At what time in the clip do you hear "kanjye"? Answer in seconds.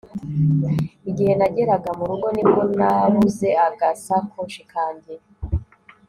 4.71-5.13